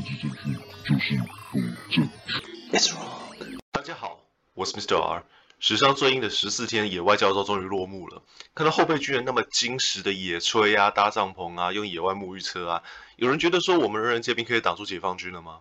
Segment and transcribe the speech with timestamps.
[0.00, 1.20] 政治正确就是
[1.52, 2.02] 不正确。
[2.72, 3.58] It's wrong。
[3.70, 4.20] 大家好，
[4.54, 4.98] 我是 Mr.
[4.98, 5.24] R。
[5.58, 8.22] 史上最硬的十四天野外教招终于落幕了。
[8.54, 12.82] 看到后备军人那么精实的野炊啊、搭帐篷啊、用野外沐浴车啊，
[13.16, 15.60] 有人觉得说我们人人皆兵可以挡住解放军了吗？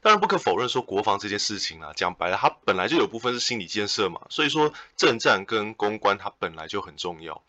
[0.00, 4.22] 当然不可否认说国防这件事情啊，讲白了，它本来就有部分是心理建设嘛。
[4.30, 7.42] 所以说政战跟公关它本来就很重要。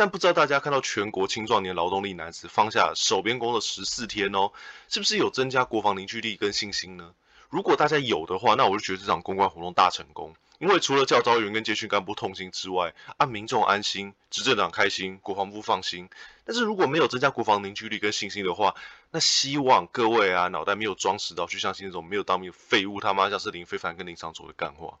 [0.00, 4.50] 但不知道大家看到全国青壮年劳动力男子放下手边工作十四天哦，
[4.88, 7.12] 是不是有增加国防凝聚力跟信心呢？
[7.50, 10.34] 如果大家有的话，那我就觉得这场公关活动大成功。
[10.58, 16.08] 因为除了教招员跟接训干部痛心之外，啊，民众安心，执政党开心，国防部放心。
[16.46, 18.74] 但是如果没有增加国防凝聚力跟信心的话，
[19.10, 24.98] 那希望各位啊，脑袋没有装实到，去相信那种没有当兵的废物他妈像是林非凡跟林昶佐的干话。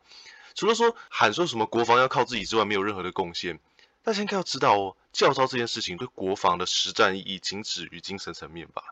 [0.54, 3.58] 除了说喊说什么国防要靠自己之外，没有任何的贡献。
[4.02, 8.82] 大家应该要知道哦，教招这件事情对国防的实战意义仅止于精神层面吧。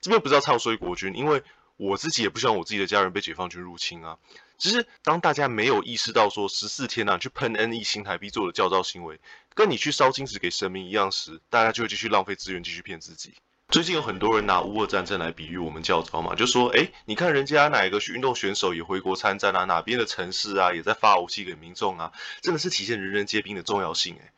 [0.00, 1.42] 这边不是要唱衰国军，因为
[1.76, 4.18] 我自己也不希望我自己的家人被解放军入侵啊。
[4.58, 9.20] 只是当大家没有意识到说十四天呐、啊、去喷 NE 新台币做的教招行为，
[9.54, 13.34] 跟你去烧金纸给神明一样时，大家就会继续浪费资源，继续骗自己。
[13.68, 24.32] 最近有很多人拿乌俄战争来比喻我们教招嘛，就说哎，你看人家哪一个运动选手也回国参战啊，哪边的城市啊也在发武器给民众啊，真的是体现人人皆兵的重要性哎。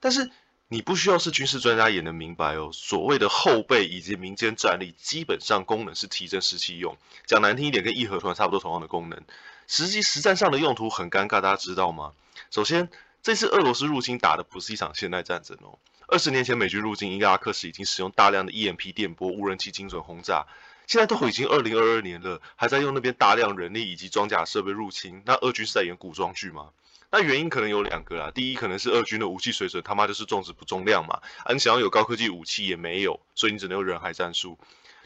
[0.00, 0.30] 但是
[0.68, 6.96] 你不需要是军事专家也能明白哦，所谓的后备以及民间战力，基本上功能是提振士气用。
[7.26, 9.22] 讲难听一点，跟义和团差不多同样的功能。
[9.66, 12.12] 实际实战上的用途很尴尬，大家知道吗？
[12.50, 12.88] 首先，
[13.22, 15.78] 这次俄罗斯入侵打的不是一场现代战争哦。
[16.08, 20.46] 二十年前美军入侵伊拉克时，已经使用大量的 EMP 电波、无人机精准轰炸。
[20.86, 26.70] 现在都已经二零二二年了，还在用那边大量人力以及装甲设备入侵，那俄军是在演古装剧吗？
[27.10, 34.58] 那原因可能有两个啦，第一可能是俄军的武器水准他妈就是重质不重量嘛，啊你想要有高科技武器也没有，所以你只能用人海战术。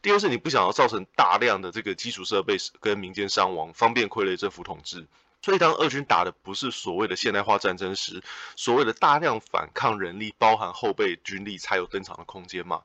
[0.02, 5.06] 第二是你不想要造成大量的这个基础设备跟民间伤亡，方便傀儡政府统治。
[5.40, 8.22] 所以当俄军打的不是所谓的现代化战争时，
[8.54, 12.82] 所谓的大量反抗人力，包含后备军力才有登场的空间嘛。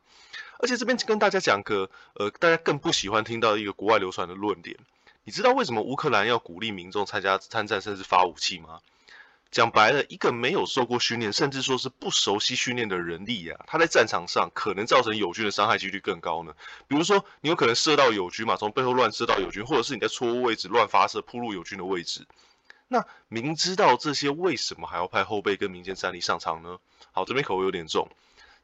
[0.59, 4.77] 而且这边跟大家讲个，呃，大家更不喜欢听到一个国外流传的论点，
[5.23, 8.79] 你知道为什么乌克兰要鼓励民众参加参战，甚至发武器吗？
[9.51, 16.53] 讲白了，一个没有受过训练，甚至说是不熟悉训练的人力呀、啊，他在战场上可能造成友军的伤害几率更高呢。
[16.87, 22.27] 比如说，你有可能射到友军嘛，从背后乱射到友军，或者是你在错误位置乱发射，扑入友军的位置。
[22.87, 26.77] 那明知道这些，为什么还要派后备跟民间战力上场呢？
[27.11, 28.07] 好，这边口味有点重。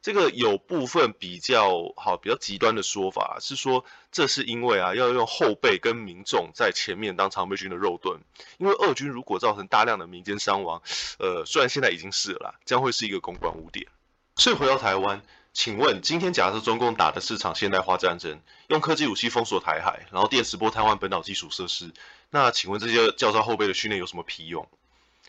[0.06, 8.20] 这个有部分比较好、比较极端的说法是说，这是因为啊，要用后备跟民众在前面当常备军的肉盾，
[8.58, 10.80] 因为俄军如果造成大量的民间伤亡，
[11.18, 13.88] 呃，虽然现在已经是了啦，将会是一个公关污点。
[14.36, 15.22] 所以回到台湾，
[15.52, 21.92] 请问今天假设中共打的是场现代化战争，用科技武器封锁台海，然后电磁波瘫痪本岛基础设施，
[22.30, 24.68] 那请问这些教招后备的训练有什么屁用？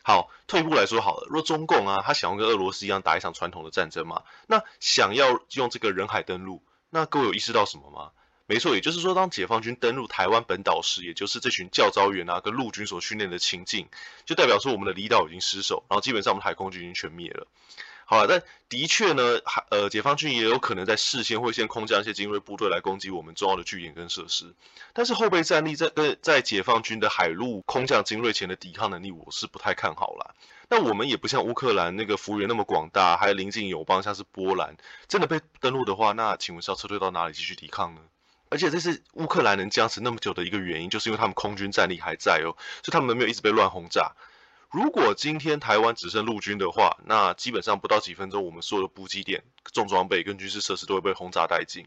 [0.08, 8.12] 好，退一步来说好了，若中共啊，他想要跟俄罗斯一样打一场传统的战争嘛，那想要用这个人海登陆，那各位有意识到什么吗？
[8.46, 13.90] 没错，也就是说，当解放军登陆台湾本岛时，也就是这群教招员啊跟陆军所训练的情境，
[14.24, 17.46] 就代表说我们的离岛已经失守，然后基本上我们海空军已经全灭了。
[18.10, 19.22] 好了，但的确呢，
[19.70, 24.54] 呃，解放军也有可能在事先会先空降一些精锐部队来攻击我们重要的据点跟设施。
[24.94, 30.34] 但是后备战力在跟在解放军的海陆空降精锐前的抵抗能力，我是不太看好啦。
[30.70, 34.78] 那我们也不像乌克兰那个幅员那么广大，还有邻近友邦像是波兰，
[35.10, 38.00] 真的被登陆的话，那请问是要撤退到哪里继续抵抗呢？
[38.50, 44.14] 而且这是乌克兰能僵持那么久的一个原因，就是因为他们空军战力还在哦，所以他们没有一直被乱轰炸。
[44.70, 51.86] 如果今天台湾只剩陆军的话，那基本上不到几分钟，我们所有的补给点、重装备跟军事设施都会被轰炸殆尽。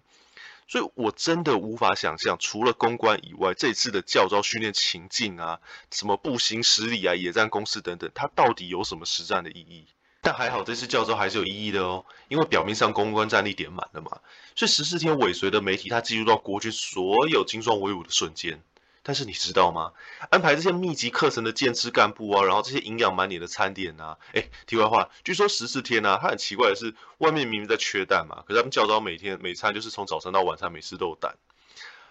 [0.66, 9.86] 所以我真的无法想象，除了公关以外，这次的教招训练情境啊，什么步行十里啊、野战攻势等等，它到底有什么实战的意义？
[10.22, 14.20] 但还好，这次教招还是有意义的哦，因为表面上公关战力点满了嘛，
[14.54, 18.62] 所以十四天尾随的媒体，它记录到国军所有精壮威武的瞬间。
[19.10, 19.92] 但是你知道吗？
[20.30, 31.34] 安排这些密集课程的建制干部啊，然后这些营养满点的餐点啊，哎，题外话，据说十四天啊，他很奇怪的是，外面明明在缺蛋嘛，可是他们教召每天每餐就是从早餐到晚餐，每次都有蛋。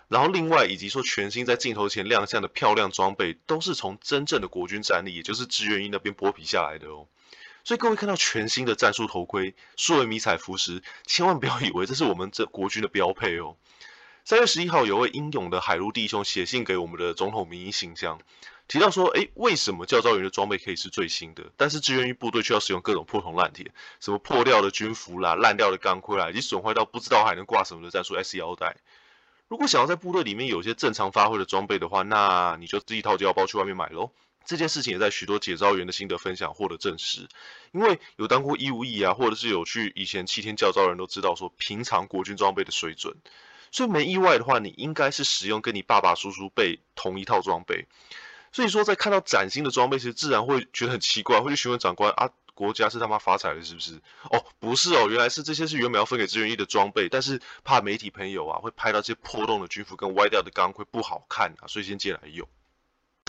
[0.09, 7.07] 然后另外以及说全新在镜头前亮相的漂亮装备，都是从真正的国军战力，也就是志愿役那边剥皮下来的哦。
[7.63, 13.55] 所以各位看到全新的战术头盔、数位迷彩服时，千万不要以为这是我们这国军的标配哦。
[14.25, 18.19] 三月十一号，有位英勇的海陆弟兄写信给我们的总统民意信箱，
[18.67, 28.77] 提到说：“诶，为什么教召员的装备可以是最新的，但是志愿役部队却要使用各种破铜烂铁，什么破掉的军服啦、烂掉的钢盔啦，以及损坏到不知道还能挂什么的战术 S 腰带？
[29.47, 34.11] 如果想要在部队里面有一些正常发挥的装备的话，那你就自己掏腰包去外面买喽。
[34.45, 37.27] 这件事情也在许多解召员的心得分享获得证实，
[37.71, 43.15] 因为有当过义务役啊，或者是有去以前七天教召人都知道说，平常国军装备的水准，
[43.71, 47.85] 所以没意外的话，你应该是使用跟你爸爸、叔叔辈同一套装备。
[48.51, 54.01] 所以说，在看到崭新的装备时，自然会觉得很奇怪，会去询问长官啊，国家是他妈发财了是不是？
[54.31, 62.47] 哦，不是哦，原来是这些是原本要分给支援役的装备，但是怕媒体朋友啊会拍到这些破洞的军服跟歪掉的钢盔不好看啊，所以先借来用。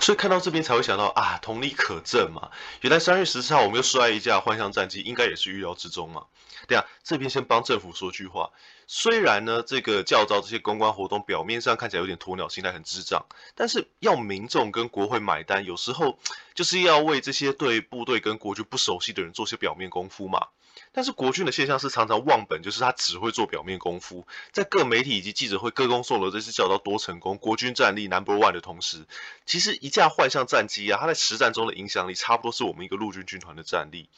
[0.01, 2.51] 所以看到这边才会想到啊，同理可证嘛。
[2.81, 6.25] 原来三月十四号我们又摔一架幻象战机，应该也是预料之中嘛。
[6.67, 8.51] 对啊，这边先帮政府说句话。
[8.87, 13.25] 虽然呢，这个教招这些公关活动表面上看起来有点鸵鸟心态，很智障，
[13.55, 16.19] 但是要民众跟国会买单，有时候
[16.55, 20.49] 就是要为这些对部队跟国军不熟悉的人做些表面功夫嘛。
[20.93, 29.07] 但是国军的现象是常常忘本，就是他只会做表面功夫，在各媒体以及记者会歌功颂德这次教召多成功，国军战力 number one 的同时，
[29.47, 34.09] 其实一架幻象战机啊，它在实战中的影响力差不多是我们一个陆军军团的战力。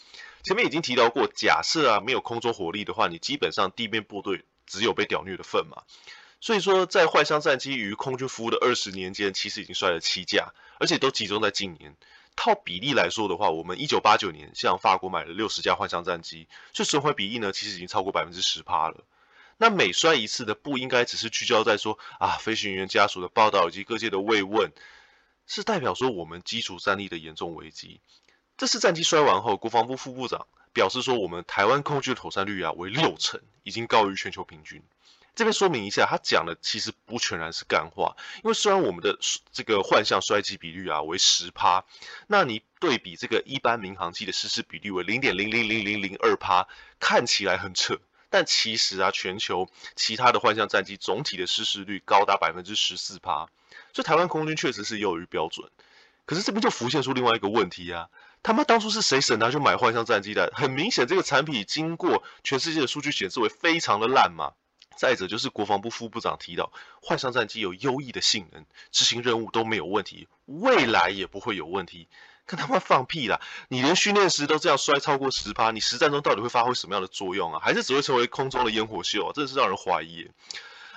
[0.43, 5.83] 前面已经提到过，假设啊没有空中火力的话，你基本上地面部队只有被屌虐的份嘛。
[6.41, 11.95] 所以说，在幻象战机于空军服务的二十年间，其实已经摔了七架，而且都集中在近年。
[12.37, 19.05] 套比例来说的话，我们一九八九年向法国买了六十架幻象战机，这损毁比例呢，其实已经超过百分之十趴了。
[19.59, 24.73] 那每摔一次的不应该只是聚焦在说啊飞行员家属的报道以及各界的慰问，
[25.47, 28.01] 是代表说我们基础战力的严重危机。
[28.57, 34.83] 这次战机摔完后，国防部副部长表示说，我们台湾空军的妥善率啊为六成，已经高于全球平均。
[35.35, 39.19] 这边说明一下，他讲的其实不全然是干话，因为虽然我们的
[39.51, 41.85] 这个幻象摔机比率啊为十趴，
[42.27, 46.69] 那你对比这个一般民航机的失事比率为零点零零零零零二趴，
[47.01, 47.99] 看起来很扯，
[48.29, 53.49] 但其实啊，全球其他的幻象战机总体的失事率高达百分之十四趴，
[53.95, 55.71] 所以台湾空军确实是优于标准。
[56.27, 58.09] 可是这边就浮现出另外一个问题啊，
[58.43, 60.53] 他妈当初是谁省他去买幻象战机的？
[60.55, 64.53] 很明显，这个产品经过全世界的数据显示为非常的烂嘛。
[64.97, 72.09] 再者就是国防部副部长提到，幻象战机有优异的性能，执行任务都没有问题，未来也不会有问题。
[72.45, 73.41] 跟他妈放屁啦！
[73.69, 77.61] 你连训练时都这样摔超过十趴，你实战中到底会发挥什么样的作用啊？
[77.63, 79.33] 还是只会成为空中的烟火秀啊？
[79.33, 80.29] 真的是让人怀疑。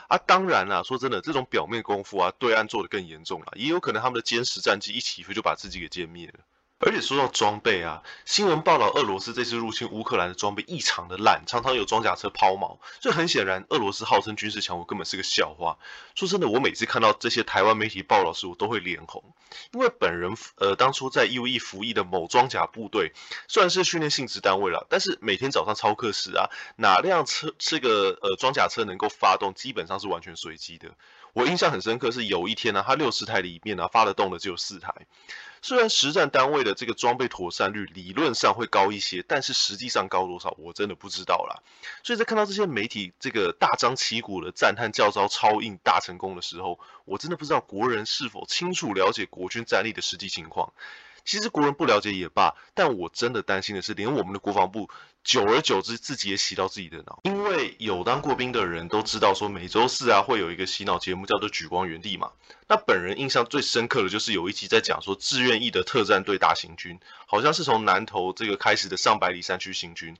[0.07, 6.39] 啊，当然啦，说真的，这种表面功夫啊，对岸做的更严重了，也有可能他们的歼十战机一起飞就把自己给歼灭了。
[6.77, 12.77] 而且说到装备啊，新闻报道俄罗斯这次入侵乌克兰的装备异常的烂，常常有装甲车抛锚。
[13.00, 15.77] 这很显然，俄罗斯号称军事强国根本是个笑话。
[16.16, 19.24] 说真的，我每次看到这些台湾媒体报道时，我都会脸红，
[19.72, 23.13] 因为本人呃当初在义务役服役的某装甲部队，
[23.48, 30.89] 虽然是训练性质单位了，但是每天早上操课时啊，哪辆车这个呃装甲车能够发动，基本上是完全随机的。
[31.31, 34.94] 我印象很深刻是有一天呢、啊，他六十台里面呢、发得动的只有四台。
[35.62, 41.62] 虽然实战单位的这个装备妥善率理论上会高一些，但是实际上高多少，我真的不知道啦。
[42.03, 50.73] 所以在看到这些媒体这个大张旗鼓的赞叹教招超硬大成功的时候，我真的不知道国人是否清楚了解国军战力的实际情况。
[51.25, 54.89] 其实国人不了解也罢，但我真的担心的是，连我们的国防部
[55.24, 57.19] 久而久之自己也洗到自己的脑。
[57.24, 62.31] 因为有当过兵的人都知道，说每周四啊会有一个洗脑节目叫做《举光原地》嘛。
[62.68, 70.15] 那本人印象最深刻的就是有一集在讲说志愿役的特战队大行军，好像是从南投这个开始的上百里山区行军，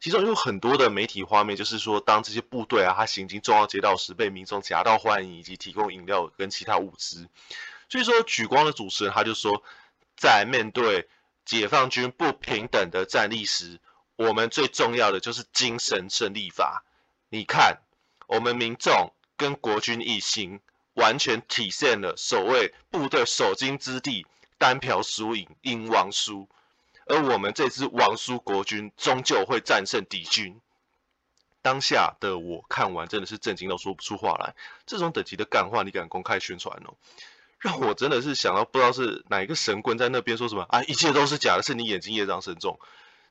[0.00, 7.28] 其中有很多的媒体画面，就是说当这些部队啊他行经重要街道时，被民众夹道欢迎以及提供饮料跟其他物资。
[7.90, 9.62] 所以说举光的主持人他就说。
[10.16, 11.08] 在面对
[11.44, 13.80] 解放军不平等的战力时，
[14.16, 16.84] 我们最重要的就是精神胜利法。
[17.28, 17.78] 你看，
[18.26, 20.60] 我们民众跟国军一心，
[20.94, 24.26] 完全体现了所谓部队守金之地，
[24.58, 26.48] 单瓢输赢，赢王输。
[27.06, 30.60] 而我们这支王输国军，终究会战胜敌军。
[31.62, 34.54] 当下的我看完，真的是震惊到说不出话来。
[34.86, 36.94] 这种等级的干话，你敢公开宣传哦？
[37.66, 42.78] 让我真的是想到，不知道是哪一个神棍在那边说什么啊，一切都是假的，是你眼睛业障深重。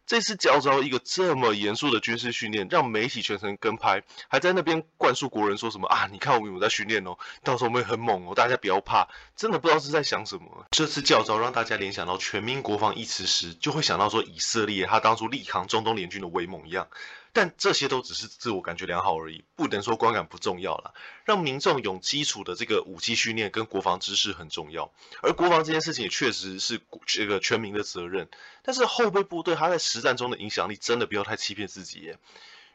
[0.06, 9.08] 这次教招一个这么严肃的军事训练，让媒体全程跟拍，还在那边灌输国人说什么啊，你看我们有在训练哦，到时候我们会很猛哦，大家不要怕。
[9.38, 10.65] 真的不知道是在想什么。
[10.72, 16.88] 这次教招让大家联想到全民国防一词时，就会想到说以色列他当初力抗中东联军的威猛一样。
[17.36, 20.94] 但这些都只是自我感觉良好而已，不能说观感不重要了。
[21.25, 24.89] 让民众有基础的这个武器训练跟国防知识很重要，
[25.22, 28.30] 而国防这件事情也确实是这个全民的责任。
[28.63, 32.18] 但是后备部队他在实战中的影响力真的不要太欺骗自己耶。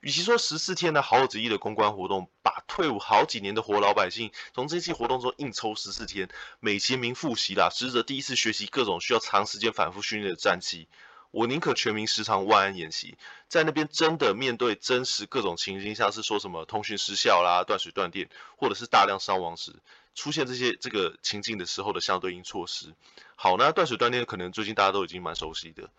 [0.02, 10.86] 与其说十四天的好旨意的公关活动，把退伍好几年的活老百姓从这期活动中硬抽十四天，美其名复习啦，实则第一次学习各种需要长时间反复训练的战机。
[11.30, 13.16] 我宁可全民时常万安演习，
[13.48, 19.72] 在那边真的面对真实各种情境，像是说什么通讯失效啦、断水断电，或者是大量伤亡时，
[20.14, 22.94] 出现这些这个情境的时候的相对应措施。
[23.36, 25.90] 好，那断水断电可能最近大家都已经蛮熟悉的，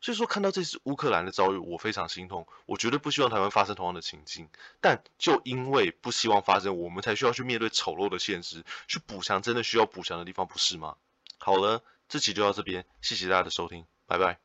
[0.00, 2.46] 所以说看到这次乌克兰的遭遇，我非常心痛。
[2.66, 4.48] 我绝对不希望台湾发生同样的情境，
[4.80, 10.96] 但就因为不希望发生，我们才需要去面对丑陋的现实，去补强真的需要补强的地方，不是吗？
[11.38, 14.36] 好了，这期就到这边，谢谢大家的收听，拜拜。